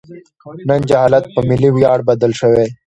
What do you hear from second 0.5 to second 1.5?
نن جهالت په